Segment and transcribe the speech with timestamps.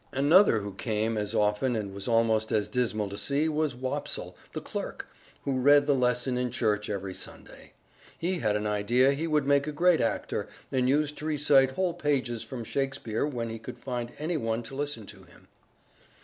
[0.13, 4.59] Another who came as often and was almost as dismal to see was Wopsle, the
[4.59, 5.05] clerk,
[5.43, 7.73] who read the lesson in church every Sunday.
[8.17, 11.93] He had an idea he would make a great actor and used to recite whole
[11.93, 15.47] pages from Shakespeare when he could find any one to listen to him.